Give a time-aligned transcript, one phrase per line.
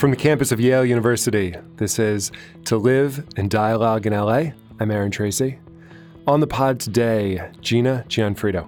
[0.00, 2.32] From the campus of Yale University, this is
[2.64, 4.52] To Live in Dialogue in LA.
[4.80, 5.58] I'm Aaron Tracy.
[6.26, 8.66] On the pod today, Gina Gionfriddo.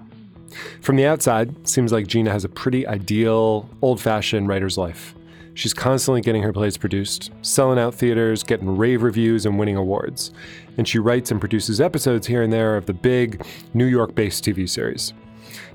[0.81, 5.15] From the outside, seems like Gina has a pretty ideal, old fashioned writer's life.
[5.55, 10.29] She's constantly getting her plays produced, selling out theaters, getting rave reviews, and winning awards.
[10.77, 13.43] And she writes and produces episodes here and there of the big
[13.73, 15.13] New York based TV series.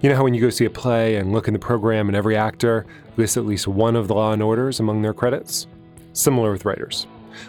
[0.00, 2.16] You know how when you go see a play and look in the program and
[2.16, 5.66] every actor lists at least one of the Law and Orders among their credits?
[6.12, 7.06] Similar with writers.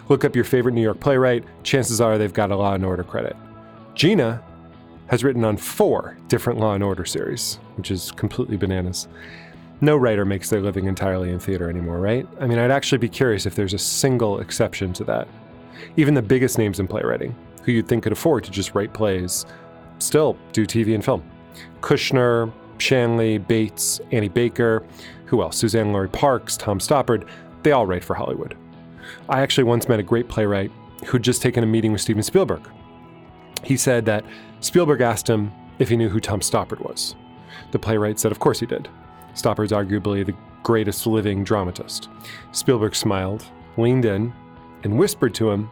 [0.08, 3.04] Look up your favorite New York playwright, chances are they've got a Law and Order
[3.04, 3.36] credit.
[3.94, 4.42] Gina
[5.08, 9.08] has written on four different Law and Order series, which is completely bananas.
[9.80, 12.28] No writer makes their living entirely in theater anymore, right?
[12.38, 15.26] I mean, I'd actually be curious if there's a single exception to that.
[15.96, 19.46] Even the biggest names in playwriting, who you'd think could afford to just write plays,
[19.98, 21.22] still do TV and film.
[21.80, 24.84] Kushner, Shanley, Baitz, Annie Baker,
[25.26, 25.62] who else?
[25.62, 27.28] Suzan-Lori Parks, Tom Stoppard,
[27.62, 28.56] they all write for Hollywood.
[29.28, 30.70] I actually once met a great playwright
[31.06, 32.62] who'd just taken a meeting with Steven Spielberg.
[33.62, 34.24] He said that
[34.60, 37.14] Spielberg asked him if he knew who Tom Stoppard was.
[37.72, 38.88] The playwright said, Of course he did.
[39.34, 42.08] Stoppard's arguably the greatest living dramatist.
[42.52, 43.44] Spielberg smiled,
[43.76, 44.32] leaned in,
[44.82, 45.70] and whispered to him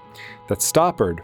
[0.48, 1.20] that Stoppard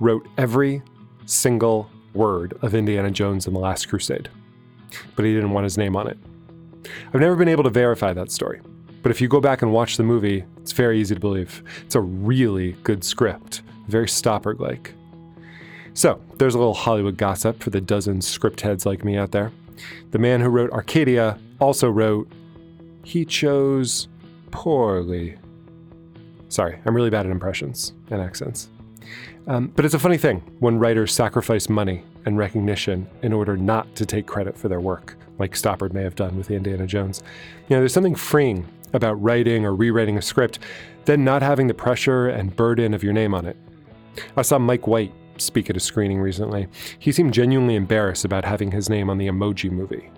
[0.00, 0.82] wrote every
[1.26, 4.28] single word of Indiana Jones and the Last Crusade,
[5.16, 6.18] but he didn't want his name on it.
[7.12, 8.60] I've never been able to verify that story,
[9.02, 11.62] but if you go back and watch the movie, it's very easy to believe.
[11.84, 14.94] It's a really good script, very Stoppard like.
[15.94, 19.52] So, there's a little Hollywood gossip for the dozen script heads like me out there.
[20.10, 22.30] The man who wrote Arcadia also wrote,
[23.04, 24.08] He chose
[24.50, 25.36] poorly.
[26.48, 28.68] Sorry, I'm really bad at impressions and accents.
[29.46, 33.94] Um, but it's a funny thing when writers sacrifice money and recognition in order not
[33.96, 37.22] to take credit for their work, like Stoppard may have done with Indiana Jones.
[37.68, 40.60] You know, there's something freeing about writing or rewriting a script,
[41.04, 43.56] then not having the pressure and burden of your name on it.
[44.36, 46.68] I saw Mike White speak at a screening recently.
[46.98, 50.10] He seemed genuinely embarrassed about having his name on the emoji movie.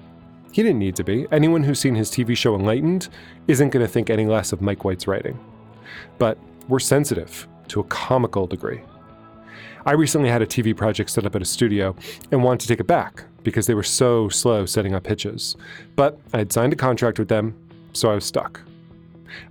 [0.52, 1.26] He didn't need to be.
[1.32, 3.08] Anyone who's seen his TV show Enlightened
[3.48, 5.38] isn't going to think any less of Mike White's writing.
[6.18, 6.38] But
[6.68, 8.80] we're sensitive to a comical degree.
[9.86, 11.94] I recently had a TV project set up at a studio
[12.30, 15.56] and wanted to take it back because they were so slow setting up pitches.
[15.94, 17.54] But I had signed a contract with them,
[17.92, 18.60] so I was stuck.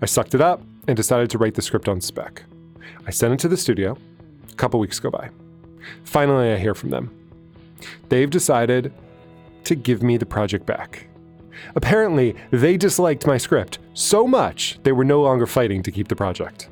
[0.02, 2.44] I sucked it up and decided to write the script on spec.
[3.06, 3.98] I sent it to the studio.
[4.52, 5.30] A couple weeks go by.
[6.04, 7.12] Finally, I hear from them.
[8.10, 8.92] They've decided
[9.66, 11.08] to give me the project back.
[11.76, 16.16] Apparently, they disliked my script so much they were no longer fighting to keep the
[16.16, 16.70] project.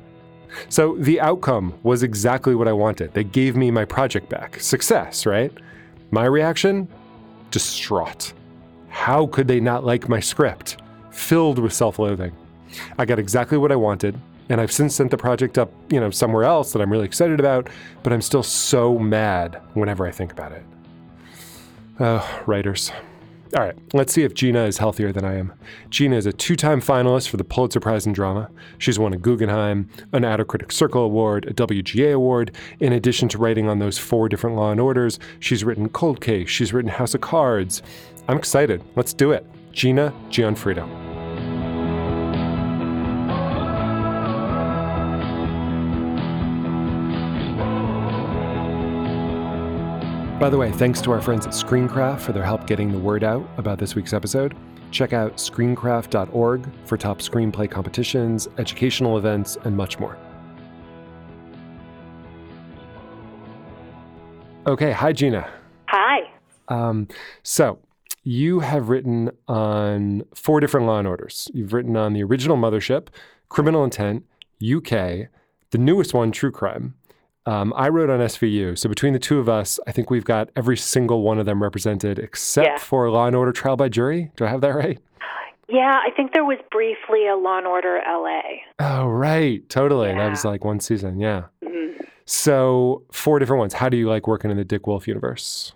[0.68, 3.14] So the outcome was exactly what I wanted.
[3.14, 4.60] They gave me my project back.
[4.60, 5.52] Success, right?
[6.10, 6.88] My reaction?
[7.50, 8.32] Distraught.
[8.88, 10.76] How could they not like my script?
[11.10, 12.32] Filled with self loathing.
[12.98, 14.18] I got exactly what I wanted,
[14.48, 17.40] and I've since sent the project up, you know, somewhere else that I'm really excited
[17.40, 17.68] about,
[18.02, 20.62] but I'm still so mad whenever I think about it.
[22.00, 22.90] Oh, writers.
[23.54, 25.52] All right, let's see if Gina is healthier than I am.
[25.90, 28.48] Gina is a two time finalist for the Pulitzer Prize in Drama.
[28.78, 32.56] She's won a Guggenheim, an Outer Critics Circle Award, a WGA Award.
[32.80, 36.48] In addition to writing on those four different Law and Orders, she's written Cold Case,
[36.48, 37.82] she's written House of Cards.
[38.26, 38.82] I'm excited.
[38.96, 39.44] Let's do it.
[39.72, 41.11] Gina Gionfriddo.
[50.42, 53.22] By the way, thanks to our friends at Screencraft for their help getting the word
[53.22, 54.56] out about this week's episode.
[54.90, 60.18] Check out screencraft.org for top screenplay competitions, educational events, and much more.
[64.66, 65.48] Okay, hi Gina.
[65.86, 66.28] Hi.
[66.66, 67.06] Um,
[67.44, 67.78] so,
[68.24, 71.52] you have written on four different Law and Orders.
[71.54, 73.10] You've written on the original Mothership,
[73.48, 74.24] Criminal Intent,
[74.60, 75.28] UK,
[75.70, 76.94] the newest one, True Crime,
[77.46, 78.78] um, I wrote on SVU.
[78.78, 81.62] So between the two of us, I think we've got every single one of them
[81.62, 82.78] represented except yeah.
[82.78, 84.30] for Law and Order Trial by Jury.
[84.36, 84.98] Do I have that right?
[85.68, 88.40] Yeah, I think there was briefly a Law and Order LA.
[88.78, 89.66] Oh, right.
[89.68, 90.10] Totally.
[90.10, 90.18] Yeah.
[90.18, 91.18] That was like one season.
[91.18, 91.44] Yeah.
[91.64, 92.04] Mm-hmm.
[92.26, 93.74] So four different ones.
[93.74, 95.72] How do you like working in the Dick Wolf universe?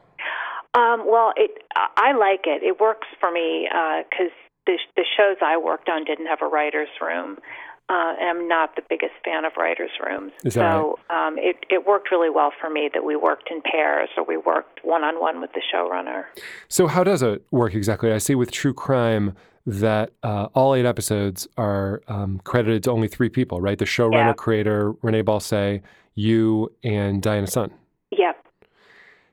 [0.75, 2.63] Um, well, it I like it.
[2.63, 6.47] It works for me because uh, the the shows I worked on didn't have a
[6.47, 7.39] writers' room
[7.89, 10.33] uh, am not the biggest fan of writers' rooms.
[10.49, 11.29] so right?
[11.29, 14.37] um, it, it worked really well for me that we worked in pairs or we
[14.37, 16.25] worked one on one with the showrunner.
[16.69, 18.13] So, how does it work exactly?
[18.13, 19.37] I see with True Crime
[19.67, 23.79] that uh, all eight episodes are um, credited to only three people, right?
[23.79, 24.33] The showrunner, yeah.
[24.33, 25.81] creator, Renee Balcer,
[26.15, 27.73] you, and Diana Son.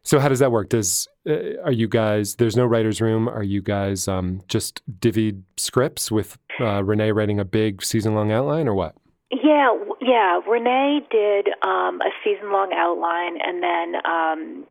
[0.03, 0.69] So how does that work?
[0.69, 2.35] Does uh, are you guys?
[2.35, 3.29] There's no writers' room.
[3.29, 8.67] Are you guys um, just divvied scripts with uh, Renee writing a big season-long outline,
[8.67, 8.95] or what?
[9.31, 10.41] Yeah, yeah.
[10.47, 14.67] Renee did um, a season-long outline, and then um,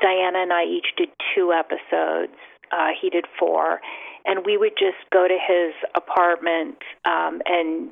[0.00, 2.32] Diana and I each did two episodes.
[2.72, 3.80] Uh, he did four,
[4.24, 7.90] and we would just go to his apartment um, and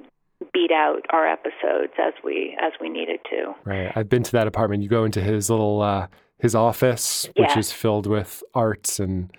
[0.55, 3.55] beat out our episodes as we as we needed to.
[3.65, 3.93] Right.
[3.95, 4.83] I've been to that apartment.
[4.83, 6.07] You go into his little uh,
[6.39, 7.59] his office, which Yeah.
[7.59, 9.31] is filled with arts, and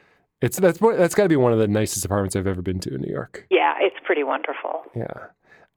[0.41, 2.93] it's that's that's got to be one of the nicest apartments I've ever been to
[2.93, 3.45] in New York.
[3.49, 4.83] Yeah, it's pretty wonderful.
[4.95, 5.27] Yeah.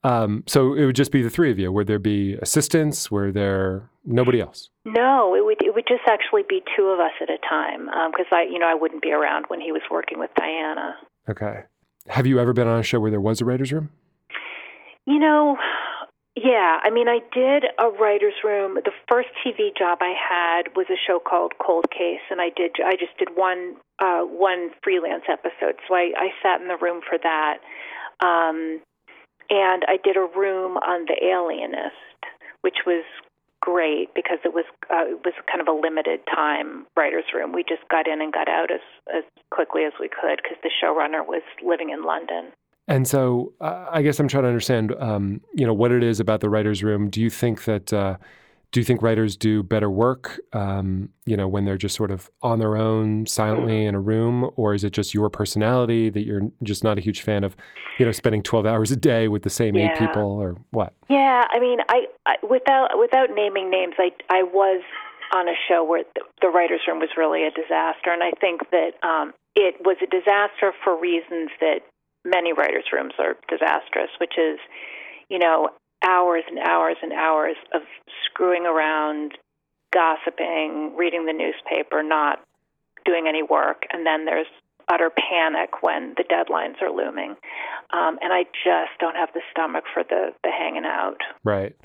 [0.05, 1.71] Um, so it would just be the three of you.
[1.71, 3.09] Would there be assistants?
[3.11, 4.69] Were there nobody else?
[4.85, 8.27] No, it would it would just actually be two of us at a time because
[8.33, 10.97] I you know I wouldn't be around when he was working with Diana.
[11.29, 11.61] Okay.
[12.09, 13.91] Have you ever been on a show where there was a writer's room?
[15.07, 15.57] You know,
[16.37, 16.79] yeah.
[16.83, 18.75] I mean, I did a writer's room.
[18.75, 22.73] The first TV job I had was a show called Cold Case, and I did.
[22.85, 27.01] I just did one uh, one freelance episode, so I, I sat in the room
[27.09, 27.59] for that.
[28.25, 28.81] Um,
[29.51, 32.25] and I did a room on The Alienist,
[32.63, 33.05] which was
[33.61, 37.53] great because it was uh, it was kind of a limited time writers room.
[37.53, 38.83] We just got in and got out as
[39.15, 42.53] as quickly as we could because the showrunner was living in London.
[42.89, 46.21] And so uh, I guess I'm trying to understand, um, you know, what it is
[46.21, 47.11] about the writers' room.
[47.11, 48.17] Do you think that, uh,
[48.73, 52.31] do you think writers do better work, um, you know, when they're just sort of
[52.43, 56.51] on their own, silently in a room, or is it just your personality that you're
[56.63, 57.55] just not a huge fan of,
[57.99, 60.95] you know, spending 12 hours a day with the same eight people, or what?
[61.11, 64.83] Yeah, I mean, I, I without without naming names, I I was
[65.35, 68.63] on a show where the, the writers' room was really a disaster, and I think
[68.71, 71.81] that um, it was a disaster for reasons that
[72.25, 74.59] many writers' rooms are disastrous, which is,
[75.29, 75.71] you know,
[76.05, 77.83] hours and hours and hours of
[78.27, 79.33] screwing around,
[79.93, 82.41] gossiping, reading the newspaper, not
[83.05, 84.47] doing any work, and then there's
[84.93, 87.37] utter panic when the deadlines are looming.
[87.93, 91.19] Um, and I just don't have the stomach for the, the hanging out.
[91.45, 91.77] Right.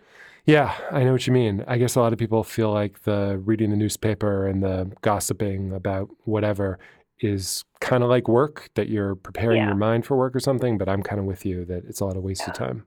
[0.45, 1.63] Yeah, I know what you mean.
[1.67, 5.73] I guess a lot of people feel like the reading the newspaper and the gossiping
[5.73, 6.79] about whatever
[7.19, 9.67] is kind of like work that you're preparing Yeah.
[9.67, 12.05] your mind for work or something, but I'm kind of with you that it's a
[12.05, 12.85] lot of wasted time.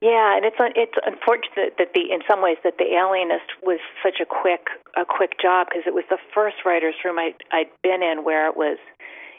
[0.00, 4.18] Yeah, and it's it's unfortunate that the in some ways that the Alienist was such
[4.20, 8.02] a quick a quick job because it was the first writers' room I I'd been
[8.02, 8.78] in where it was,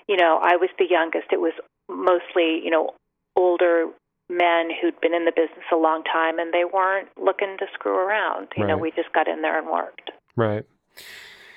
[0.08, 1.28] you know, I was the youngest.
[1.32, 1.54] It was
[1.90, 2.94] mostly you know
[3.36, 3.88] older
[4.30, 7.96] men who'd been in the business a long time and they weren't looking to screw
[7.96, 8.48] around.
[8.56, 10.12] You know, we just got in there and worked.
[10.36, 10.64] Right.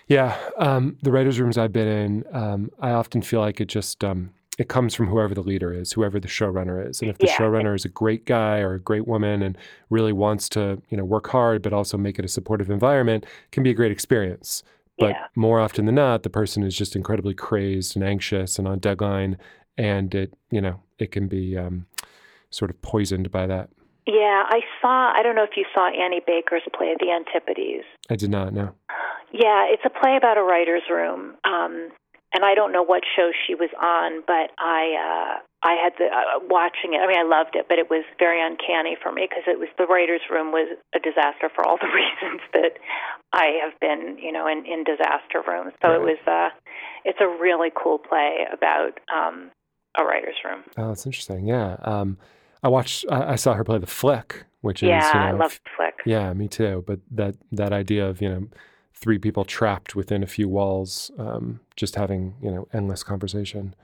[0.09, 0.37] Yeah.
[0.59, 4.31] Um, the writers' rooms I've been in, um, I often feel like it just um,
[4.59, 7.37] it comes from whoever the leader is, whoever the showrunner is, and if the Yeah.
[7.39, 9.59] showrunner is a great guy or a great woman and
[9.91, 13.51] really wants to, you know, work hard but also make it a supportive environment, it
[13.51, 14.63] can be a great experience.
[14.99, 15.27] But Yeah.
[15.35, 19.39] more often than not, the person is just incredibly crazed and anxious and on deadline,
[19.77, 21.87] and it, you know, it can be um,
[22.51, 23.71] sort of poisoned by that.
[24.07, 25.13] Yeah, I saw.
[25.13, 27.87] I don't know if you saw Annie Baker's play, The Antipodes.
[28.11, 28.75] I did not know.
[29.35, 31.91] Yeah, it's a play about a writer's room, um,
[32.31, 35.35] and I don't know what show she was on, but I uh,
[35.67, 37.03] I had the uh, watching it.
[37.03, 39.67] I mean, I loved it, but it was very uncanny for me because it was
[39.77, 42.79] the writer's room was a disaster for all the reasons that
[43.33, 45.75] I have been, you know, in in disaster rooms.
[45.83, 46.55] So it was uh,
[47.05, 49.51] it's a really cool play about um,
[49.99, 50.63] a writer's room.
[50.77, 51.49] Oh, that's interesting.
[51.49, 51.75] Yeah.
[51.83, 52.19] Um,
[52.63, 53.05] I watched.
[53.11, 55.71] I, I saw her play the flick, which is yeah, you know, I love the
[55.77, 55.95] flick.
[56.07, 56.85] Yeah, me too.
[56.87, 58.47] But that that idea of you know
[59.05, 63.75] three people trapped within a few walls, um, just having you know endless conversation.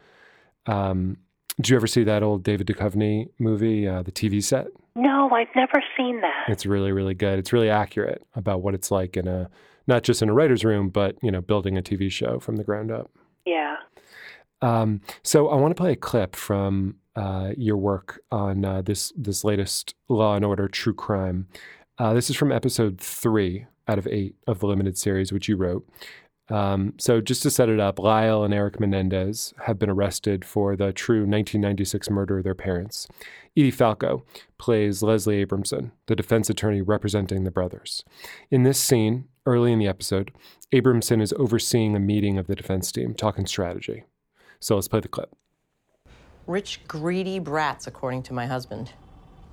[0.64, 1.18] Um,
[1.56, 4.68] did you ever see that old David Duchovny movie, uh, the TV set?
[4.96, 6.46] No, I've never seen that.
[6.48, 7.38] It's really really good.
[7.38, 9.50] It's really accurate about what it's like in a
[9.86, 12.64] not just in a writer's room, but you know building a TV show from the
[12.64, 13.10] ground up.
[13.44, 13.76] Yeah.
[14.62, 19.12] Um, so I want to play a clip from uh, your work on uh, this
[19.16, 21.46] this latest Law and Order true crime.
[21.98, 25.56] Uh, this is from episode three out of eight of the limited series, which you
[25.56, 25.86] wrote.
[26.48, 30.76] Um, so just to set it up, Lyle and Eric Menendez have been arrested for
[30.76, 33.06] the true 1996 murder of their parents.
[33.56, 34.24] Edie Falco
[34.58, 38.04] plays Leslie Abramson, the defense attorney representing the brothers.
[38.50, 40.32] In this scene, early in the episode,
[40.72, 44.04] Abramson is overseeing a meeting of the defense team, talking strategy.
[44.58, 45.34] So let's play the clip.
[46.46, 48.92] Rich, greedy brats, according to my husband.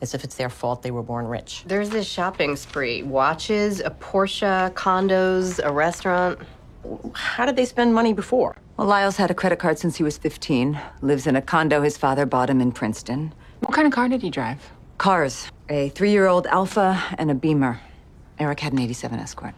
[0.02, 1.64] As if it's their fault they were born rich.
[1.66, 6.40] There's this shopping spree watches, a Porsche, condos, a restaurant.
[7.14, 8.56] How did they spend money before?
[8.78, 11.98] Well, Lyle's had a credit card since he was 15, lives in a condo his
[11.98, 13.34] father bought him in Princeton.
[13.62, 14.72] What kind of car did he drive?
[15.00, 17.80] Cars a three year old Alfa and a Beamer.
[18.40, 19.54] Eric had an 87 Escort.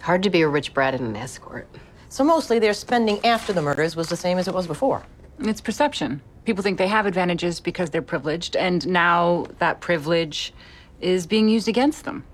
[0.00, 1.68] Hard to be a rich brat in an escort.
[2.08, 5.02] So mostly their spending after the murders was the same as it was before.
[5.38, 6.20] It's perception.
[6.44, 10.52] People think they have advantages because they're privileged, and now that privilege
[11.00, 12.24] is being used against them.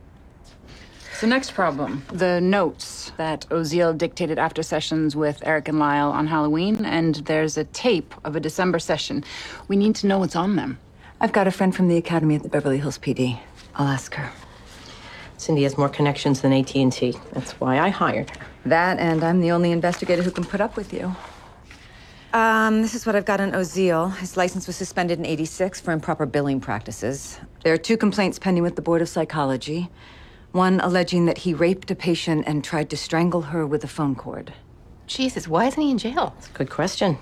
[1.18, 6.28] So next problem, the notes that Oziel dictated after sessions with Eric and Lyle on
[6.28, 9.24] Halloween, and there's a tape of a December session.
[9.66, 10.78] We need to know what's on them.
[11.20, 13.40] I've got a friend from the academy at the Beverly Hills PD.
[13.74, 14.30] I'll ask her.
[15.36, 17.16] Cindy has more connections than AT&T.
[17.32, 18.46] That's why I hired her.
[18.64, 21.14] That, and I'm the only investigator who can put up with you.
[22.32, 24.14] Um, this is what I've got on Oziel.
[24.18, 27.40] His license was suspended in 86 for improper billing practices.
[27.64, 29.88] There are two complaints pending with the Board of Psychology.
[30.52, 34.14] One alleging that he raped a patient and tried to strangle her with a phone
[34.14, 34.52] cord.
[35.06, 36.34] Jesus, why isn't he in jail?
[36.34, 37.16] That's a good question.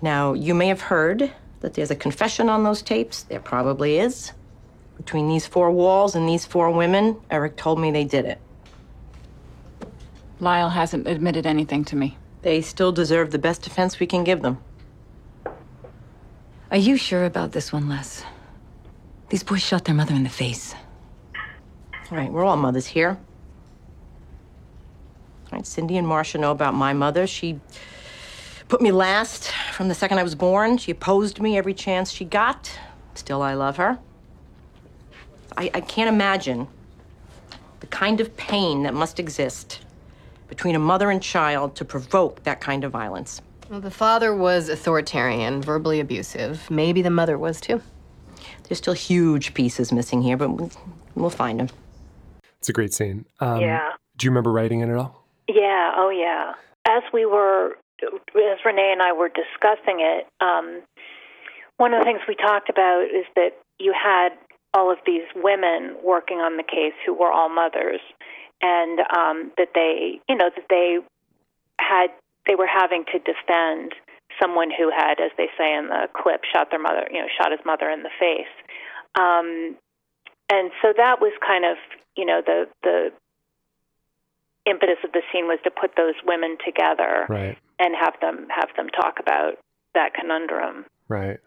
[0.00, 3.24] Now, you may have heard that there's a confession on those tapes.
[3.24, 4.32] There probably is.
[4.96, 8.40] Between these four walls and these four women, Eric told me they did it.
[10.40, 12.16] Lyle hasn't admitted anything to me.
[12.42, 14.58] They still deserve the best defense we can give them.
[16.70, 18.22] Are you sure about this one, Les?
[19.30, 20.74] These boys shot their mother in the face.
[22.10, 23.18] All right, we're all mothers here.
[25.50, 27.26] All right, Cindy and Marcia know about my mother.
[27.26, 27.60] She
[28.68, 30.78] put me last from the second I was born.
[30.78, 32.78] She opposed me every chance she got.
[33.14, 33.98] Still, I love her.
[35.56, 36.68] I, I can't imagine
[37.80, 39.80] the kind of pain that must exist
[40.48, 43.40] between a mother and child to provoke that kind of violence.
[43.70, 46.70] Well, the father was authoritarian, verbally abusive.
[46.70, 47.82] Maybe the mother was too.
[48.64, 50.70] There's still huge pieces missing here, but we'll,
[51.14, 51.68] we'll find them.
[52.58, 53.26] It's a great scene.
[53.40, 53.90] Um, Yeah.
[54.16, 55.24] Do you remember writing it at all?
[55.48, 56.54] Yeah, oh yeah.
[56.88, 60.82] As we were, as Renee and I were discussing it, um,
[61.76, 64.30] one of the things we talked about is that you had
[64.74, 68.00] all of these women working on the case who were all mothers,
[68.62, 70.98] and um, that they, you know, that they
[71.80, 72.08] had,
[72.46, 73.92] they were having to defend
[74.40, 77.50] someone who had, as they say in the clip, shot their mother, you know, shot
[77.50, 78.46] his mother in the face.
[79.18, 79.76] Um,
[80.50, 81.76] and so that was kind of,
[82.16, 83.12] you know, the the
[84.66, 87.58] impetus of the scene was to put those women together Right.
[87.78, 89.54] and have them have them talk about
[89.94, 90.84] that conundrum.
[91.08, 91.38] Right.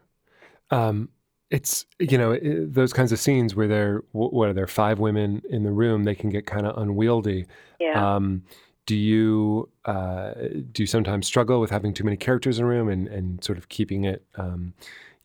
[0.72, 1.10] Um,
[1.52, 5.42] it's you know it, those kinds of scenes where there what are there five women
[5.50, 7.46] in the room they can get kind of unwieldy.
[7.80, 8.16] Yeah.
[8.16, 8.44] Um,
[8.88, 10.34] do you uh,
[10.72, 13.58] do you sometimes struggle with having too many characters in a room and, and sort
[13.58, 14.74] of keeping it um,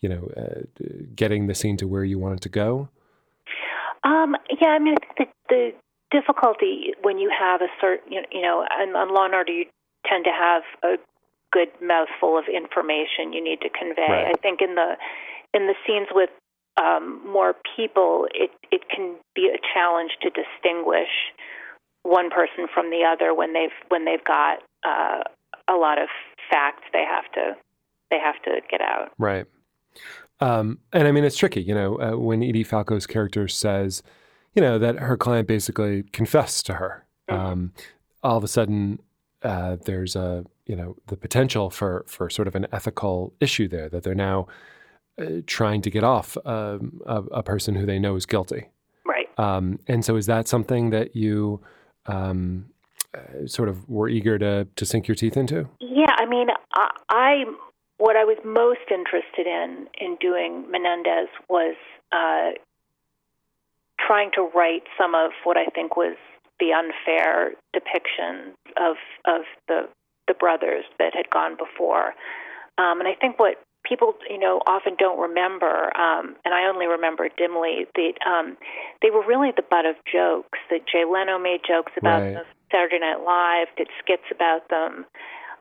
[0.00, 0.62] you know uh,
[1.14, 2.88] getting the scene to where you want it to go?
[4.04, 5.70] Um, yeah, I mean, I think the, the
[6.10, 9.52] difficulty when you have a certain, you know, you know, on, on Law and Order,
[9.52, 9.64] you
[10.06, 10.96] tend to have a
[11.52, 14.06] good mouthful of information you need to convey.
[14.08, 14.26] Right.
[14.26, 14.94] I think in the
[15.54, 16.30] in the scenes with
[16.76, 21.08] um, more people, it it can be a challenge to distinguish
[22.02, 25.22] one person from the other when they've when they've got uh,
[25.68, 26.08] a lot of
[26.50, 27.56] facts they have to
[28.10, 29.12] they have to get out.
[29.18, 29.46] Right.
[30.40, 34.02] Um, and I mean, it's tricky, you know, uh, when Edie Falco's character says,
[34.54, 37.06] you know, that her client basically confessed to her.
[37.28, 37.72] Um,
[38.22, 39.00] all of a sudden,
[39.42, 43.88] uh, there's a, you know, the potential for for sort of an ethical issue there
[43.88, 44.46] that they're now
[45.20, 48.68] uh, trying to get off um, a, a person who they know is guilty.
[49.04, 49.26] Right.
[49.38, 51.60] Um, and so, is that something that you
[52.06, 52.66] um,
[53.14, 55.68] uh, sort of were eager to to sink your teeth into?
[55.80, 57.44] Yeah, I mean, I, I
[57.98, 61.76] what I was most interested in in doing Menendez was
[62.12, 62.50] uh,
[63.98, 66.16] trying to write some of what I think was
[66.60, 69.88] the unfair depiction of of the
[70.28, 72.08] the brothers that had gone before,
[72.78, 73.56] um, and I think what
[73.88, 78.56] people you know often don't remember, um, and I only remember dimly that um,
[79.02, 80.58] they were really the butt of jokes.
[80.70, 82.34] That Jay Leno made jokes about Right.
[82.34, 82.44] them.
[82.72, 85.06] Saturday Night Live did skits about them.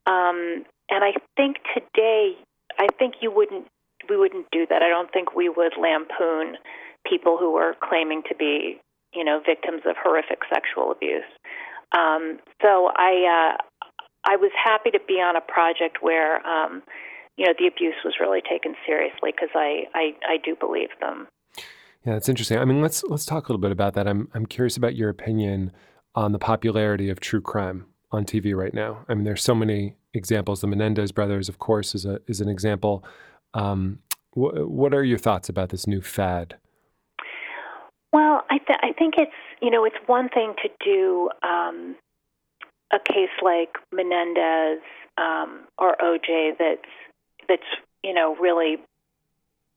[0.08, 2.34] Um, and I think today,
[2.80, 3.68] I think you wouldn't,
[4.10, 4.82] we wouldn't do that.
[4.82, 6.58] I don't think we would lampoon
[7.08, 8.80] people who were claiming to be,
[9.14, 11.30] you know, victims of horrific sexual abuse.
[11.96, 13.88] Um, so I, uh,
[14.28, 16.82] I was happy to be on a project where, um,
[17.38, 21.28] you know, the abuse was really taken seriously because I, I, I do believe them.
[22.06, 22.60] Yeah, that's interesting.
[22.60, 24.08] I mean, let's let's talk a little bit about that.
[24.08, 25.72] I'm I'm curious about your opinion
[26.14, 29.06] on the popularity of true crime on TV right now.
[29.10, 30.62] I mean, there's so many examples.
[30.62, 33.04] The Menendez brothers, of course, is a is an example.
[33.56, 34.00] Um,
[34.32, 36.58] wh- what are your thoughts about this new fad?
[38.14, 41.96] Well, I, th- I think it's you know it's one thing to do um,
[42.94, 44.82] a case like Menendez
[45.18, 46.90] um, or OJ that's
[47.48, 47.64] that's
[48.04, 48.78] you know really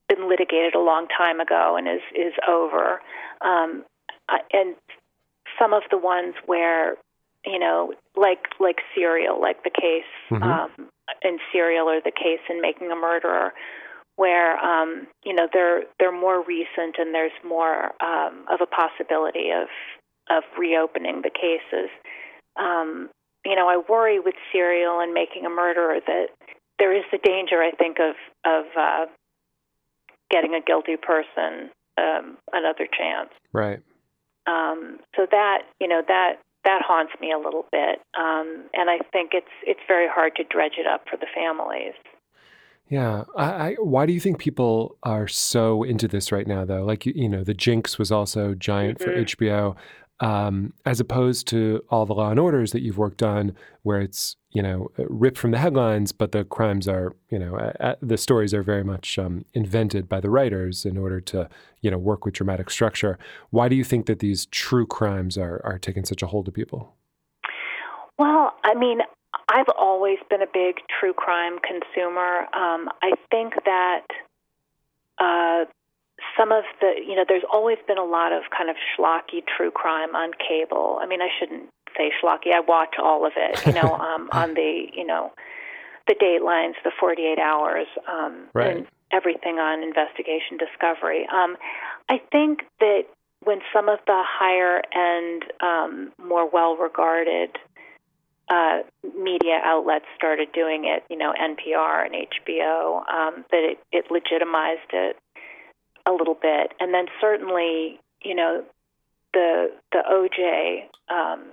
[0.07, 3.01] been litigated a long time ago and is is over,
[3.41, 3.83] um,
[4.51, 4.75] and
[5.59, 6.95] some of the ones where
[7.45, 10.43] you know, like like Serial, like the case Mhm.
[10.43, 10.89] um,
[11.21, 13.53] in Serial or the case in Making a Murderer,
[14.15, 19.51] where um, you know they're they're more recent and there's more um, of a possibility
[19.51, 19.69] of
[20.29, 21.89] of reopening the cases.
[22.55, 23.09] Um,
[23.45, 26.27] you know, I worry with Serial and Making a Murderer that
[26.79, 29.05] there is the danger, I think, of of uh,
[30.31, 33.29] getting a guilty person um, another chance.
[33.53, 33.79] Right.
[34.47, 38.99] Um, so that you know that that haunts me a little bit, um, and I
[39.11, 41.93] think it's it's very hard to dredge it up for the families.
[42.89, 43.25] Yeah.
[43.37, 46.83] I, I, why do you think people are so into this right now, though?
[46.83, 49.21] Like, you, you know, The Jinx was also giant for Mhm.
[49.25, 49.75] HBO,
[50.19, 54.35] um, as opposed to all the Law and Orders that you've worked on, where it's,
[54.51, 58.17] you know, ripped from the headlines, but the crimes are, you know, uh, uh, the
[58.17, 61.47] stories are very much um, invented by the writers in order to,
[61.81, 63.17] you know, work with dramatic structure.
[63.49, 66.53] Why do you think that these true crimes are, are taking such a hold of
[66.53, 66.95] people?
[68.17, 68.99] Well, I mean,
[69.47, 72.41] I've always been a big true crime consumer.
[72.53, 74.05] Um, I think that
[75.19, 75.65] uh,
[76.37, 79.71] some of the, you know, there's always been a lot of kind of schlocky true
[79.71, 80.99] crime on cable.
[81.01, 82.53] I mean, I shouldn't say schlocky.
[82.53, 85.31] I watch all of it, you know, um, on the, you know,
[86.07, 88.77] the Datelines, the 48 Hours, um, Right.
[88.77, 91.27] and everything on Investigation Discovery.
[91.31, 91.57] Um,
[92.09, 93.03] I think that
[93.43, 97.57] when some of the higher end, um, more well regarded
[98.49, 98.79] uh,
[99.17, 104.89] media outlets started doing it, you know, NPR and HBO, um, that it, it legitimized
[104.91, 105.17] it
[106.09, 106.73] a little bit.
[106.79, 108.63] And then certainly, you know,
[109.33, 111.43] the the OJ um,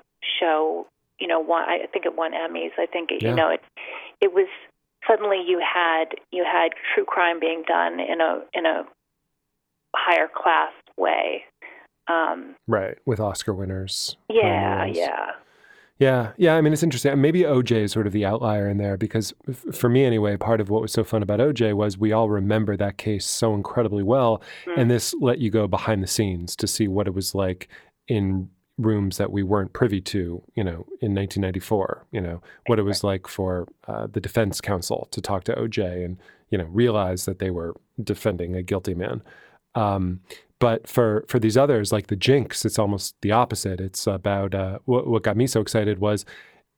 [0.41, 0.87] show,
[1.21, 2.71] you know, won, I think it won Emmys.
[2.79, 3.31] I think it, Yeah.
[3.31, 3.61] you know it
[4.21, 4.49] it was
[5.07, 8.85] suddenly you had you had true crime being done in a in a
[9.95, 11.45] higher class way.
[12.09, 12.99] Um, Right.
[13.05, 14.17] With Oscar winners.
[14.31, 15.09] yeah, playing the roles.
[15.09, 15.31] yeah.
[15.99, 16.57] Yeah, yeah.
[16.57, 17.19] I mean, it's interesting.
[17.21, 20.61] Maybe OJ is sort of the outlier in there because, f- for me anyway, part
[20.61, 24.03] of what was so fun about OJ was we all remember that case so incredibly
[24.03, 24.43] well,
[24.77, 27.69] and this let you go behind the scenes to see what it was like
[28.09, 30.43] in rooms that we weren't privy to.
[30.55, 32.07] You know, in 1994.
[32.13, 36.05] You know, what it was like for uh, the defense counsel to talk to OJ
[36.05, 36.19] and
[36.51, 39.23] you know realize that they were defending a guilty man.
[39.75, 40.21] Um,
[40.59, 43.81] but for for these others, like the Jinx, it's almost the opposite.
[43.81, 46.25] It's about uh, what what got me so excited was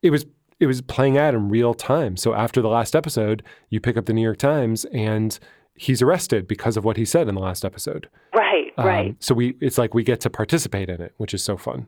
[0.02, 0.26] it was
[0.60, 2.16] it was playing out in real time.
[2.16, 5.38] So after the last episode, you pick up the New York Times and
[5.74, 8.08] he's arrested because of what he said in the last episode.
[8.34, 9.16] Right, Um, right.
[9.20, 11.86] So we it's like we get to participate in it, which is so fun.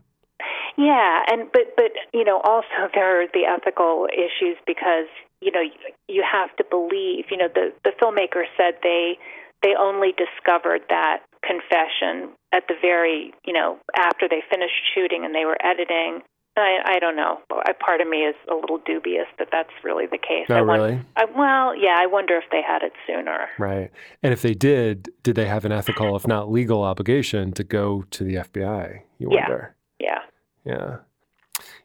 [0.78, 5.06] Yeah, and but but you know also there are the ethical issues because
[5.40, 5.72] you know you,
[6.08, 7.26] you have to believe.
[7.30, 9.18] You know the the filmmaker said they
[9.62, 15.34] they only discovered that confession at the very you know after they finished shooting and
[15.34, 16.20] they were editing.
[16.56, 17.38] I I don't know.
[17.50, 20.46] I, part of me is a little dubious that that's really the case.
[20.50, 21.00] Oh, I won- really?
[21.16, 23.46] I, well, yeah, I wonder if they had it sooner.
[23.58, 23.90] Right.
[24.22, 28.02] And if they did, did they have an ethical, if not legal, obligation to go
[28.10, 29.00] to the FBI?
[29.18, 29.40] You Yeah.
[29.48, 29.74] wonder.
[30.00, 30.18] Yeah.
[30.64, 30.96] Yeah.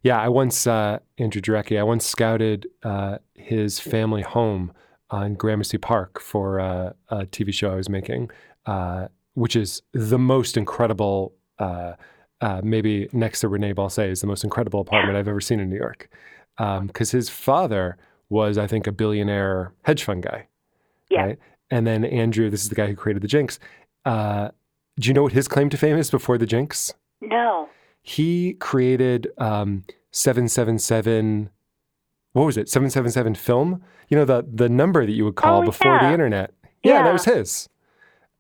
[0.02, 4.72] Yeah, I once, uh, Andrew Jarecki, I once scouted uh, his family home
[5.10, 8.30] on Gramercy Park for uh, a TV show I was making,
[8.66, 11.94] uh, which is the most incredible, uh,
[12.42, 15.70] uh, maybe next to Renee Balcer, is the most incredible apartment I've ever seen in
[15.70, 16.10] New York.
[16.58, 17.98] Because his father
[18.30, 20.48] was, I think, a billionaire hedge fund guy.
[21.10, 21.26] Yeah.
[21.26, 21.40] Right?
[21.70, 23.60] And then Andrew, this is the guy who created the Jinx.
[24.04, 24.50] Uh,
[25.00, 26.94] do you know what his claim to fame is before the Jinx?
[27.22, 27.70] No.
[28.02, 31.50] he created um, 777
[32.34, 35.66] what was it 777 film you know the the number that you would call Oh,
[35.66, 37.68] before the internet yeah, that was his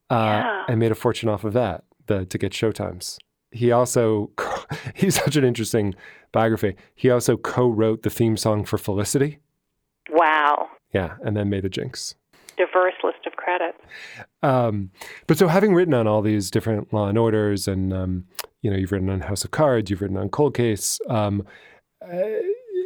[0.09, 0.63] uh, Yeah.
[0.67, 3.17] and made a fortune off of that the, to get showtimes
[3.51, 4.31] he also
[4.95, 5.95] he's such an interesting
[6.31, 9.39] biography he also co-wrote the theme song for felicity
[10.11, 10.69] Wow.
[10.93, 12.15] yeah and then made the jinx
[12.57, 13.77] Diverse list of credits.
[14.41, 14.89] Um,
[15.27, 18.23] but so having written on all these different law and orders, and um,
[18.61, 20.97] you know, you've written on House of Cards, you've written on Cold Case.
[21.09, 21.45] Um,
[22.01, 22.15] uh,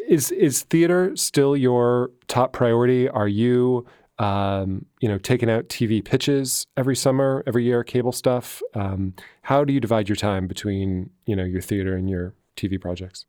[0.08, 3.08] is is theater still your top priority?
[3.08, 3.86] Are you
[4.20, 8.62] um, you know taking out TV pitches every summer, every year, cable stuff?
[8.76, 12.80] Um, how do you divide your time between you know your theater and your TV
[12.80, 13.26] projects?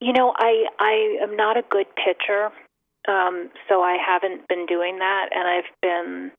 [0.00, 2.50] You know, I I am not a good pitcher,
[3.08, 6.30] um, so I haven't been doing that, and I've been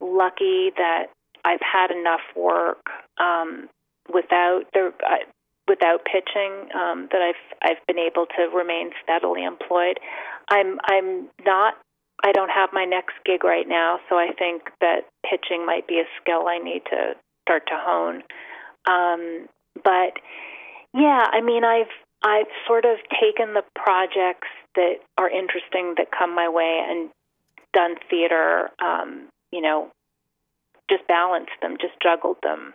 [0.00, 1.06] lucky that
[1.44, 2.86] I've had enough work
[3.18, 3.68] um,
[4.12, 5.26] without the uh,
[5.68, 9.98] without pitching um, that I've I've been able to remain steadily employed.
[10.48, 11.74] I'm I'm not.
[12.22, 16.00] I don't have my next gig right now, so I think that pitching might be
[16.00, 17.14] a skill I need to
[17.46, 18.22] start to hone.
[18.86, 19.48] Um,
[19.82, 20.18] but
[20.94, 26.34] Yeah, I mean, I've I've sort of taken the projects that are interesting that come
[26.34, 27.10] my way and
[27.72, 28.70] done theater.
[28.82, 29.90] Um, you know,
[30.90, 32.74] just balanced them, just juggled them.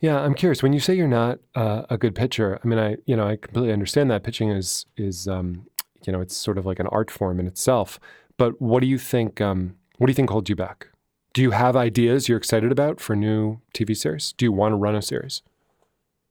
[0.00, 0.62] Yeah, I'm curious.
[0.62, 3.36] When you say you're not uh, a good pitcher, I mean, I you know I
[3.36, 5.66] completely understand that pitching is is um,
[6.04, 7.98] you know it's sort of like an art form in itself.
[8.36, 9.40] But what do you think?
[9.40, 10.88] Um, what do you think holds you back?
[11.34, 14.32] Do you have ideas you're excited about for new TV series?
[14.32, 15.42] Do you want to run a series?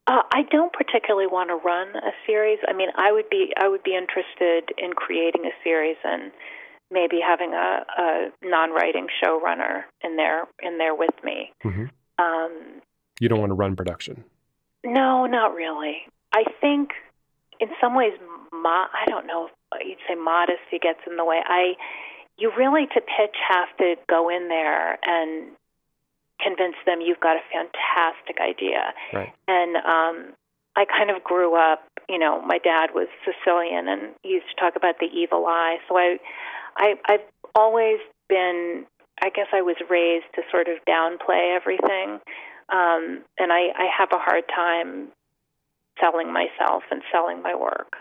[0.08, 2.60] Uh, I don't particularly want to run a series.
[2.68, 6.32] I mean, I would be I would be interested in creating a series and
[6.92, 11.52] maybe having a, a non-writing showrunner in there in there with me.
[11.64, 11.86] Mm-hmm.
[12.24, 12.82] Um,
[13.20, 14.24] You don't want to run production.
[14.84, 16.06] no, not really.
[16.34, 16.90] I think
[17.62, 18.14] in some ways,
[18.52, 21.40] mo- I don't know if you'd say modesty gets in the way.
[21.46, 21.76] I
[22.38, 25.52] you really to pitch have to go in there and
[26.42, 28.94] convince them you've got a fantastic idea.
[29.14, 29.32] Right.
[29.48, 30.34] And um,
[30.76, 34.60] I kind of grew up, you know, my dad was Sicilian and he used to
[34.60, 35.78] talk about the evil eye.
[35.88, 36.18] So I,
[36.78, 38.86] I, I've always been,
[39.22, 42.20] I guess I was raised to sort of downplay everything.
[42.70, 45.10] Um, and I, I have a hard time
[46.02, 47.94] selling myself and selling my work.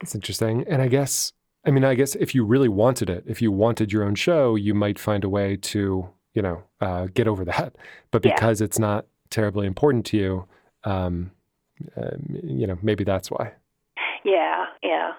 [0.00, 0.64] That's interesting.
[0.68, 1.32] And I guess,
[1.64, 4.56] I mean, I guess if you really wanted it, if you wanted your own show,
[4.56, 7.76] you might find a way to, you know, uh, get over that.
[8.10, 8.34] But Yeah.
[8.34, 10.46] because it's not terribly important to you,
[10.84, 11.30] um,
[11.96, 13.52] um, you know, maybe that's why.
[14.24, 15.12] Yeah, yeah.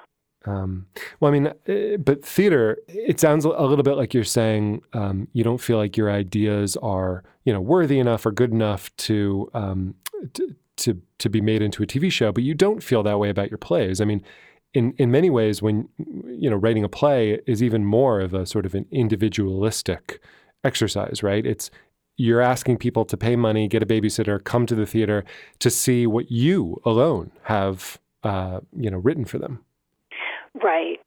[0.46, 0.88] Um,
[1.20, 5.28] well, I mean, uh, but theater, it sounds a little bit like you're saying um,
[5.34, 9.50] you don't feel like your ideas are, you know, worthy enough or good enough to,
[9.54, 9.94] um,
[10.34, 12.32] to to to be made into a TV show.
[12.32, 14.02] But you don't feel that way about your plays.
[14.02, 14.24] I mean,
[14.74, 15.88] in in many ways, when
[16.26, 20.22] you know, writing a play is even more of a sort of an individualistic
[20.64, 21.46] exercise, right?
[21.46, 21.72] It's
[22.18, 25.24] you're asking people to pay money, get a babysitter, come to the theater
[25.60, 29.64] to see what you alone have, uh, you know, written for them.
[30.62, 31.00] Right.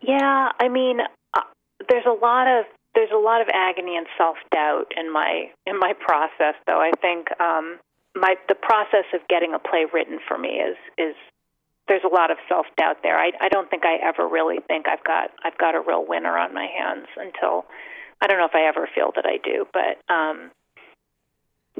[0.00, 1.00] Yeah, I mean,
[1.34, 1.40] uh,
[1.88, 5.78] there's a lot of there's a lot of agony and self doubt in my in
[5.78, 6.54] my process.
[6.66, 7.78] Though I think um,
[8.16, 11.14] my the process of getting a play written for me is is
[11.88, 13.18] there's a lot of self doubt there.
[13.18, 16.36] I I don't think I ever really think I've got I've got a real winner
[16.36, 17.66] on my hands until
[18.20, 20.50] I don't know if I ever feel that I do, but um,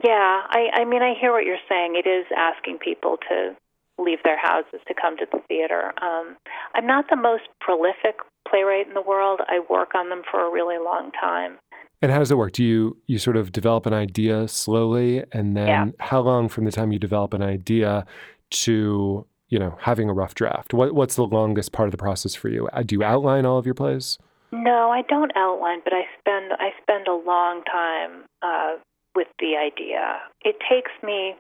[0.05, 1.97] yeah, I I mean I hear what you're saying.
[1.97, 3.57] It is asking people to
[3.99, 5.93] leave their houses to come to the theater.
[6.03, 6.37] Um,
[6.75, 9.41] I'm not the most prolific playwright in the world.
[9.49, 11.59] I work on them for a really long time.
[12.03, 12.53] And how does it work?
[12.53, 15.87] Do you you sort of develop an idea slowly, and then Yeah.
[15.99, 18.05] how long from the time you develop an idea
[18.51, 20.75] to you know having a rough draft?
[20.75, 22.69] What what's the longest part of the process for you?
[22.73, 24.19] Uh, Do you outline all of your plays?
[24.53, 28.77] No, I don't outline, but I spend I spend a long time uh,
[29.15, 30.21] with the idea.
[30.43, 31.35] It takes me,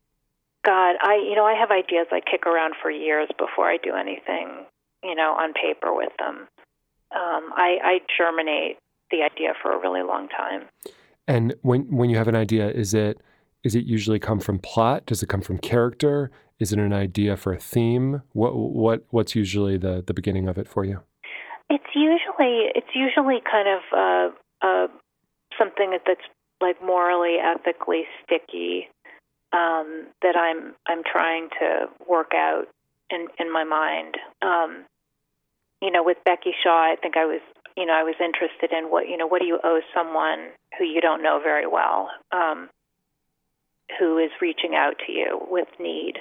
[0.65, 3.95] God, I you know I have ideas I kick around for years before I do
[3.95, 4.65] anything,
[5.05, 6.49] you know, on paper with them.
[7.15, 8.79] Um, I, I germinate
[9.11, 10.69] the idea for a really long time.
[11.29, 13.21] And when when you have an idea, is it
[13.65, 15.07] is it usually come from plot?
[15.07, 16.31] Does it come from character?
[16.59, 18.23] Is it an idea for a theme?
[18.33, 21.01] What what what's usually the the beginning of it for you?
[21.69, 24.87] It's usually it's usually kind of uh, uh,
[25.59, 26.21] something that's
[26.61, 28.89] like morally, ethically sticky
[29.53, 32.67] um, that I'm I'm trying to work out
[33.11, 34.17] in in my mind.
[34.43, 34.85] Um,
[35.83, 37.41] you know, with Becky Shaw, I think I was
[37.77, 40.85] you know I was interested in what you know what do you owe someone who
[40.85, 42.69] you don't know very well, um,
[43.99, 46.15] who is reaching out to you with need.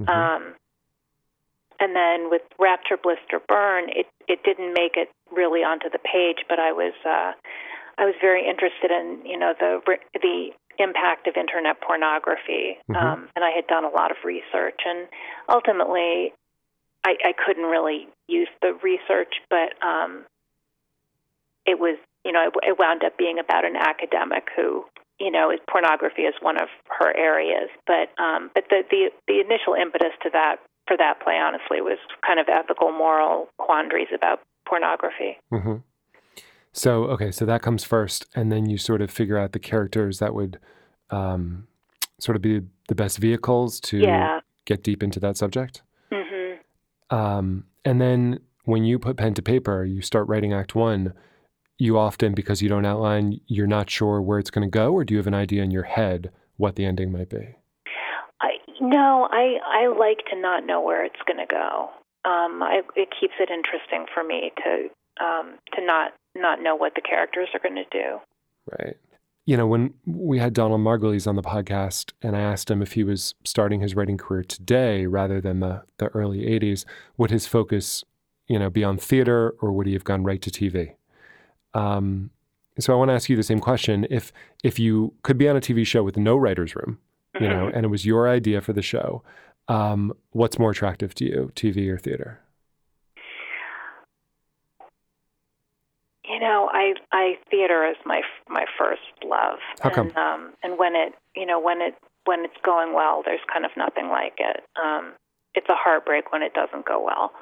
[0.00, 0.08] Mhm.
[0.08, 0.54] Um,
[1.80, 6.44] and then with Rapture, Blister, Burn, it it didn't make it really onto the page,
[6.48, 7.32] but I was uh,
[7.98, 12.96] I was very interested in you know the the impact of internet pornography, Mhm.
[12.96, 15.08] um, and I had done a lot of research, and
[15.48, 16.32] ultimately,
[17.04, 20.26] I, I couldn't really use the research, but um,
[21.66, 24.84] it was you know it, it wound up being about an academic who
[25.18, 29.40] you know is pornography is one of her areas, but um, but the, the the
[29.40, 34.40] initial impetus to that for that play honestly was kind of ethical moral quandaries about
[34.68, 35.38] pornography.
[35.50, 35.76] hmm
[36.72, 40.18] So okay, so that comes first, and then you sort of figure out the characters
[40.18, 40.58] that would
[41.10, 41.66] um,
[42.18, 44.40] sort of be the best vehicles to Yeah.
[44.66, 45.82] get deep into that subject.
[46.12, 46.54] hmm
[47.10, 51.12] Um, and then when you put pen to paper, you start writing Act One.
[51.78, 55.04] You often, because you don't outline, you're not sure where it's going to go, or
[55.04, 57.56] do you have an idea in your head what the ending might be?
[58.40, 61.90] I, no, I I like to not know where it's going to go.
[62.24, 66.94] Um, I, it keeps it interesting for me to um, to not not know what
[66.94, 68.18] the characters are going to do.
[68.78, 68.96] Right.
[69.46, 72.92] you know, when we had Donald Margulies on the podcast and I asked him if
[72.92, 76.86] he was starting his writing career today rather than the, the early 80s,
[77.18, 78.04] would his focus,
[78.46, 80.94] you know, be on theater or would he have gone right to TV?
[81.74, 82.30] Um,
[82.78, 84.06] so I want to ask you the same question.
[84.10, 84.32] If
[84.62, 86.98] if you could be on a TV show with no writer's room,
[87.40, 87.76] you know, Mm-hmm.
[87.76, 89.22] and it was your idea for the show,
[89.68, 92.40] um, what's more attractive to you, TV or theater?
[96.26, 99.58] You know, I I theater is my my first love.
[99.80, 100.08] How come?
[100.08, 103.64] And, um, and when it you know when it when it's going well, there's kind
[103.64, 104.64] of nothing like it.
[104.82, 105.12] Um,
[105.54, 107.32] it's a heartbreak when it doesn't go well.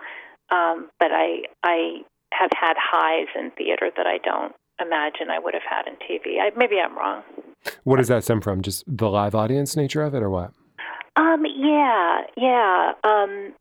[0.50, 2.00] Um, but I I
[2.38, 6.40] have had highs in theater that I don't imagine I would have had in TV.
[6.40, 7.22] I, maybe I'm wrong.
[7.84, 8.62] What does that stem from?
[8.62, 10.52] Just the live audience nature of it, or what?
[11.16, 12.92] Um, yeah, yeah.
[13.04, 13.54] Um,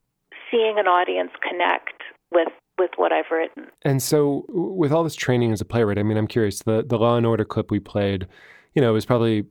[0.49, 2.47] seeing an audience connect with
[2.79, 3.67] with what I've written.
[3.83, 6.59] And so, with all this training as a playwright, I mean, I'm curious.
[6.59, 8.27] The the Law and Order clip we played,
[8.73, 9.45] you know, was probably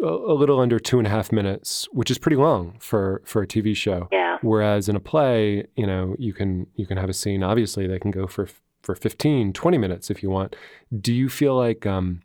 [0.00, 3.42] a, a little under two and a half minutes, which is pretty long for for
[3.42, 4.08] a TV show.
[4.12, 4.38] Yeah.
[4.42, 7.42] Whereas in a play, you know, you can you can have a scene.
[7.42, 8.48] Obviously, they can go for
[8.86, 10.54] for 15, 20 minutes if you want.
[10.98, 12.22] Do you feel like um,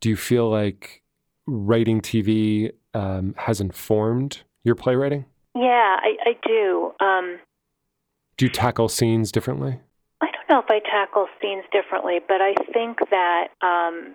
[0.00, 1.02] do you feel like
[1.46, 5.26] writing TV um, has informed your playwriting?
[5.54, 6.92] Yeah, I, I do.
[7.00, 7.38] Um,
[8.38, 9.80] Do you tackle scenes differently?
[10.22, 14.14] I don't know if I tackle scenes differently, but I think that um,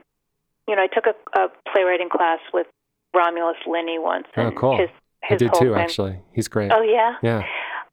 [0.67, 2.67] you know I took a, a playwriting class with
[3.15, 4.25] Romulus Linney once.
[4.35, 4.77] Oh, cool.
[4.79, 4.89] His,
[5.29, 6.19] I did too, thing- actually.
[6.33, 6.71] He's great.
[6.73, 7.13] Oh yeah.
[7.21, 7.43] Yeah.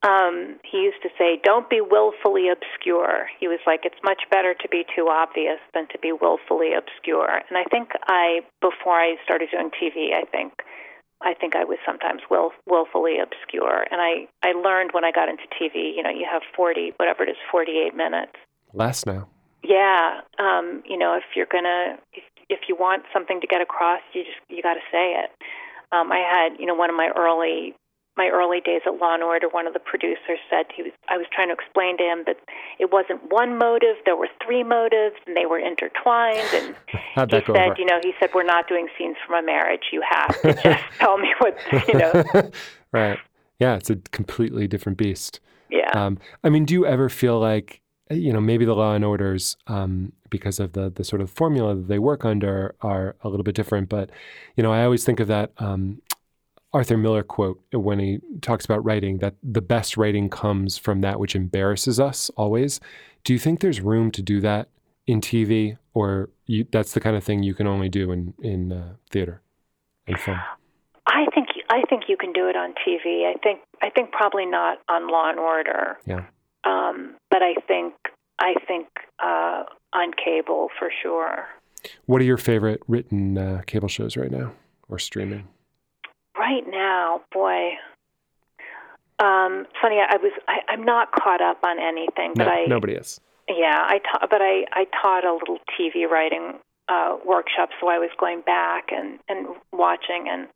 [0.03, 4.55] Um, he used to say, "Don't be willfully obscure." He was like, "It's much better
[4.55, 9.17] to be too obvious than to be willfully obscure." And I think I, before I
[9.25, 10.63] started doing TV, I think,
[11.21, 13.85] I think I was sometimes will, willfully obscure.
[13.91, 17.23] And I, I learned when I got into TV, you know, you have forty, whatever
[17.25, 18.33] it is, forty-eight minutes.
[18.73, 19.29] Less now.
[19.63, 24.01] Yeah, um, you know, if you're gonna, if, if you want something to get across,
[24.15, 25.31] you just you got to say it.
[25.93, 27.75] Um, I had, you know, one of my early
[28.17, 29.49] my early days at Law and Order.
[29.49, 30.93] One of the producers said he was.
[31.09, 32.37] I was trying to explain to him that
[32.79, 36.49] it wasn't one motive; there were three motives, and they were intertwined.
[36.55, 36.75] And
[37.15, 37.75] How'd he said, over?
[37.79, 39.85] you know, he said, "We're not doing scenes from a marriage.
[39.93, 41.57] You have to just tell me what,
[41.89, 42.51] you know."
[42.93, 43.19] right.
[43.59, 45.41] Yeah, it's a completely different beast.
[45.71, 45.91] Yeah.
[45.95, 49.57] Um, I mean, do you ever feel like, you know, maybe the law and orders,
[49.67, 53.45] um, because of the the sort of formula that they work under, are a little
[53.45, 53.89] bit different.
[53.89, 54.11] But,
[54.57, 56.01] you know, I always think of that um,
[56.73, 61.19] Arthur Miller quote when he talks about writing that the best writing comes from that
[61.19, 62.81] which embarrasses us always.
[63.25, 64.69] Do you think there's room to do that
[65.07, 68.73] in TV, or you, that's the kind of thing you can only do in in
[68.73, 69.43] uh, theater
[70.07, 70.39] and film?
[71.07, 73.29] I think I think you can do it on TV.
[73.29, 75.99] I think I think probably not on Law and Order.
[76.07, 76.27] Yeah.
[76.65, 77.95] Um, but I think
[78.39, 78.87] I think
[79.23, 81.49] uh, on cable for sure.
[82.07, 84.53] What are your favorite written uh, cable shows right now
[84.89, 85.49] or streaming?
[86.39, 87.71] Right now, boy.
[89.19, 92.95] Um, funny, I was I, I'm not caught up on anything, but No, I nobody
[92.95, 93.21] is.
[93.49, 96.55] yeah I ta- but I I taught a little TV writing
[96.89, 100.47] uh, workshop, so I was going back and and watching and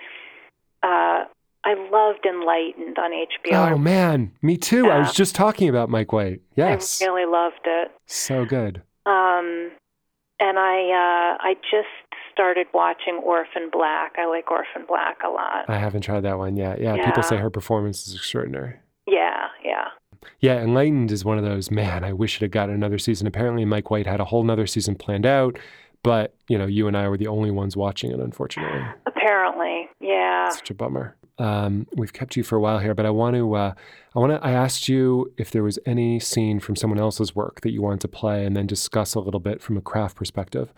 [0.82, 1.24] uh,
[1.66, 3.74] I loved Enlightened on HBO.
[3.74, 4.90] Oh man, me too.
[4.90, 6.40] I was just talking about Mike White.
[6.56, 7.90] Yes, I really loved it.
[8.06, 8.80] so good.
[9.04, 9.70] Um,
[10.40, 11.88] and I uh, I just
[12.34, 14.12] started watching Orphan Black.
[14.18, 15.64] I like Orphan Black a lot.
[15.68, 16.80] I haven't tried that one yet.
[16.80, 18.74] Yeah, people say her performance is extraordinary.
[19.06, 19.86] Yeah, yeah.
[20.40, 21.70] Yeah, Enlightened is one of those.
[21.70, 23.26] Man, I wish it had gotten another season.
[23.26, 25.58] Apparently, Mike White had a whole nother season planned out,
[26.02, 28.18] but you know, you and I were the only ones watching it.
[28.20, 30.48] Unfortunately, Apparently, yeah.
[30.50, 31.16] such a bummer.
[31.38, 33.54] Um, we've kept you for a while here, but I want to.
[33.54, 33.74] Uh,
[34.14, 34.46] I want to.
[34.46, 38.00] I asked you if there was any scene from someone else's work that you wanted
[38.02, 40.72] to play, and then discuss a little bit from a craft perspective.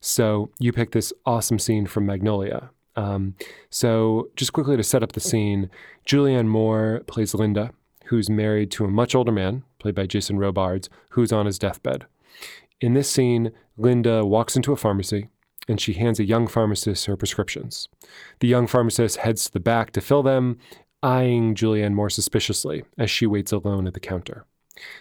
[0.00, 2.70] So you picked this awesome scene from Magnolia.
[2.96, 3.34] Um,
[3.68, 5.70] so just quickly to set up the scene,
[6.06, 7.70] Julianne Moore plays Linda,
[8.06, 12.06] who's married to a much older man, played by Jason Robards, who's on his deathbed.
[12.80, 15.28] In this scene, Linda walks into a pharmacy
[15.70, 17.88] and she hands a young pharmacist her prescriptions.
[18.40, 20.58] The young pharmacist heads to the back to fill them,
[21.02, 24.44] eyeing Julianne Moore suspiciously as she waits alone at the counter.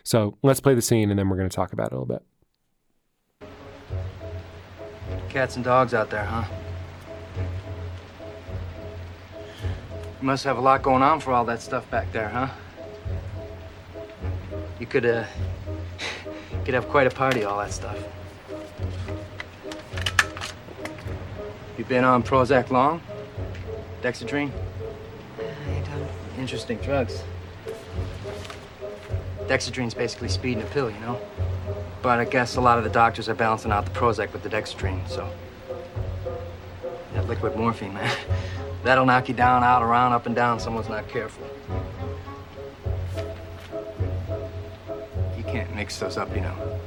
[0.03, 2.21] So let's play the scene and then we're going to talk about it a little
[3.41, 3.49] bit.
[5.29, 6.45] Cats and dogs out there, huh?
[10.21, 12.49] You must have a lot going on for all that stuff back there, huh?
[14.79, 15.25] You could, uh,
[16.65, 17.97] could have quite a party, all that stuff.
[21.79, 23.01] You been on Prozac long?
[24.01, 24.51] Dexedrine?
[25.39, 26.09] I don't.
[26.37, 27.23] Interesting drugs.
[29.47, 31.21] Dexedrine's basically speed in a pill, you know?
[32.01, 34.49] But I guess a lot of the doctors are balancing out the Prozac with the
[34.49, 35.31] Dexedrine, so.
[37.13, 38.13] That liquid morphine, man.
[38.83, 40.59] That'll knock you down, out, around, up and down.
[40.59, 41.47] Someone's not careful.
[45.37, 46.79] You can't mix those up, you know.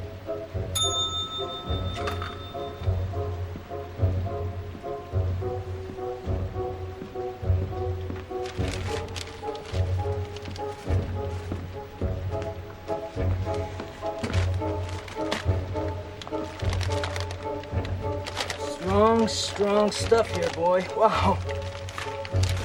[18.92, 20.84] Strong, strong stuff here, boy.
[20.94, 21.38] Wow.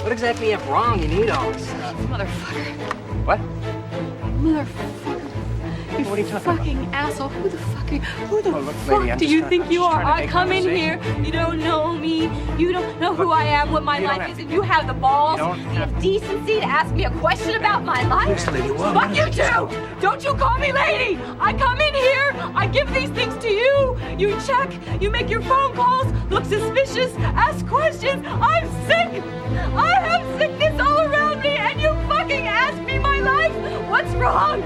[0.01, 1.01] What exactly have wrong?
[1.01, 1.95] You need all this stuff.
[1.99, 3.25] Motherfucker.
[3.25, 3.39] What?
[4.41, 5.97] Motherfucker.
[5.97, 7.29] You What are you talking fucking asshole.
[7.29, 10.03] Who the fuck Who the look, fuck lady, do you trying- think I'm you are?
[10.03, 10.99] I come in here.
[11.23, 12.29] You don't know me.
[12.57, 14.93] You don't know who Look, I am, what my life is, and you have the
[14.93, 15.39] balls,
[15.75, 18.27] the decency to ask me a question about my life?
[18.29, 19.69] Yes, lady, well, fuck you too!
[20.01, 21.19] Don't you call me lady!
[21.39, 23.97] I come in here, I give these things to you.
[24.17, 24.69] You check,
[25.01, 27.13] you make your phone calls, look suspicious,
[27.45, 28.25] ask questions.
[28.27, 29.23] I'm sick!
[29.75, 33.53] I have sickness all around me, and you fucking ask me my life?
[33.89, 34.61] What's wrong?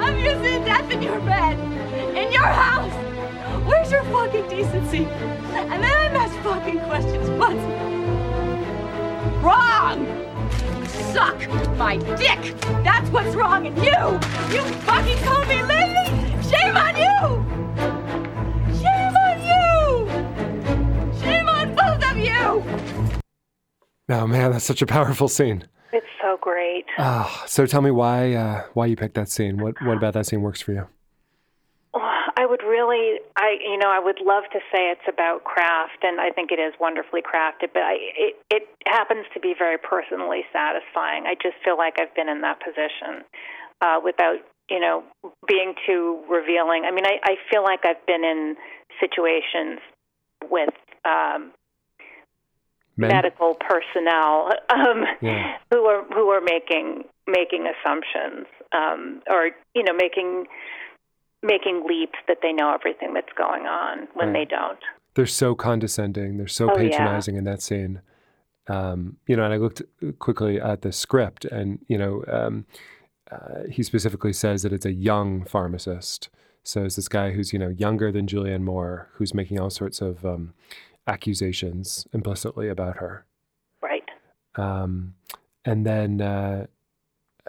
[0.00, 1.58] I'm using death in your bed,
[2.42, 2.92] your house.
[3.66, 5.04] Where's your fucking decency?
[5.04, 7.30] And then I'm asked fucking questions.
[7.38, 7.62] What's
[9.44, 10.06] wrong?
[11.12, 11.38] Suck
[11.76, 12.58] my dick.
[12.82, 14.02] That's what's wrong in you.
[14.54, 16.10] You fucking call me lady.
[16.50, 17.16] Shame on you.
[18.80, 19.70] Shame on you.
[21.20, 22.64] Shame on both of you.
[24.08, 25.68] Oh man, that's such a powerful scene.
[25.92, 26.86] It's so great.
[26.98, 29.58] Ah, so tell me why uh, why you picked that scene.
[29.58, 30.88] What what about that scene works for you?
[32.36, 36.20] I would really, I you know, I would love to say it's about craft, and
[36.20, 37.72] I think it is wonderfully crafted.
[37.72, 41.24] But I, it it happens to be very personally satisfying.
[41.26, 43.24] I just feel like I've been in that position
[43.80, 44.38] uh, without
[44.70, 45.04] you know
[45.46, 46.84] being too revealing.
[46.84, 48.56] I mean, I, I feel like I've been in
[49.00, 49.80] situations
[50.50, 51.52] with um,
[52.96, 53.08] Men?
[53.08, 55.56] medical personnel um, Yeah.
[55.70, 60.46] who are who are making making assumptions um, or you know making
[61.42, 64.40] making leaps that they know everything that's going on when Right.
[64.40, 64.78] they don't.
[65.14, 66.36] They're so condescending.
[66.38, 66.90] They're so Oh, yeah.
[66.90, 68.00] patronizing in that scene.
[68.68, 69.82] Um, you know, and I looked
[70.20, 72.64] quickly at the script, and you know, um,
[73.30, 76.28] uh, he specifically says that it's a young pharmacist.
[76.62, 80.00] So it's this guy who's you know younger than Julianne Moore, who's making all sorts
[80.00, 80.54] of um,
[81.08, 83.24] accusations implicitly about her.
[83.82, 84.08] Right.
[84.54, 85.14] Um,
[85.64, 86.66] and then, uh,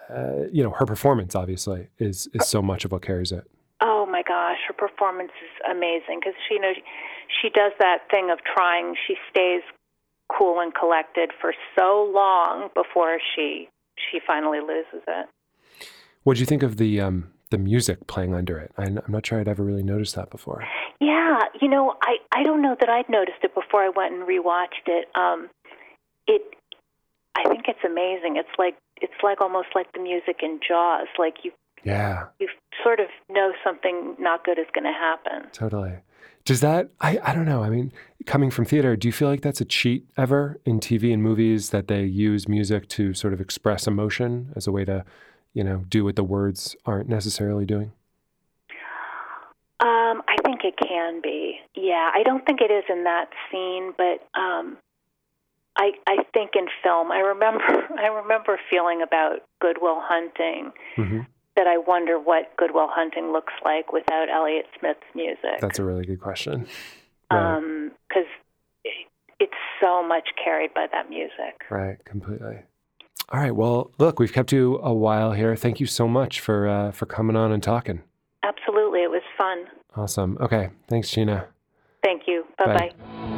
[0.08, 3.44] uh, you know, her performance obviously is is so much of what carries it.
[4.66, 6.76] Her performance is amazing because she knows
[7.42, 8.94] she does that thing of trying.
[9.06, 9.62] She stays
[10.28, 13.68] cool and collected for so long before she
[14.10, 15.28] she finally loses it.
[16.22, 18.72] What do you think of the um, the music playing under it?
[18.78, 20.64] I, I'm not sure I'd ever really noticed that before.
[21.00, 24.22] Yeah, you know, I I don't know that I'd noticed it before I went and
[24.22, 25.08] rewatched it.
[25.14, 25.50] Um,
[26.26, 26.42] it,
[27.36, 28.36] I think it's amazing.
[28.36, 31.08] It's like it's like almost like the music in Jaws.
[31.18, 31.52] Like you
[31.84, 32.48] Yeah, you
[32.82, 35.50] sort of know something not good is going to happen.
[35.52, 35.94] totally.
[36.44, 36.90] Does that?
[37.00, 37.62] I I don't know.
[37.62, 37.92] I mean,
[38.26, 41.70] coming from theater, do you feel like that's a cheat ever in TV and movies
[41.70, 45.04] that they use music to sort of express emotion as a way to,
[45.54, 47.92] you know, do what the words aren't necessarily doing?
[49.80, 51.60] Um, I think it can be.
[51.74, 54.76] Yeah, I don't think it is in that scene, but um,
[55.76, 57.64] I I think in film, I remember
[57.98, 61.20] I remember feeling about Good Will Hunting hmm
[61.56, 65.60] that I wonder what Good Will Hunting looks like without Elliott Smith's music.
[65.60, 66.66] That's a really good question.
[67.30, 68.26] Right, Um, because
[69.40, 71.62] it's so much carried by that music.
[71.70, 72.58] right, completely.
[73.30, 73.54] All right.
[73.54, 75.56] Well, look, we've kept you a while here.
[75.56, 78.02] Thank you so much for uh, for coming on and talking.
[78.42, 79.64] Absolutely, it was fun.
[79.96, 80.36] Awesome.
[80.40, 80.68] Okay.
[80.88, 81.46] Thanks, Gina.
[82.02, 82.44] Thank you.
[82.58, 82.92] Bye Bye.
[82.98, 83.33] bye.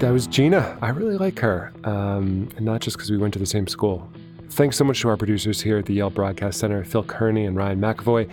[0.00, 0.78] That was Gina.
[0.80, 4.08] I really like her, um, and not just because we went to the same school.
[4.50, 7.56] Thanks so much to our producers here at the Yale Broadcast Center, Phil Kearney and
[7.56, 8.30] Ryan McAvoy.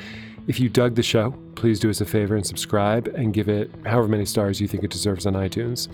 [0.48, 3.72] If you dug the show, please do us a favor and subscribe and give it
[3.86, 5.88] however many stars you think it deserves on iTunes.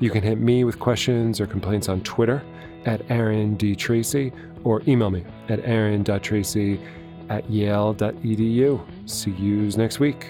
[0.00, 2.42] You can hit me with questions or complaints on Twitter
[2.86, 3.76] at Aaron D.
[3.76, 4.32] Tracy
[4.64, 6.80] or email me at aaron.tracy
[7.28, 8.80] at yale.edu.
[9.08, 10.26] See you next week.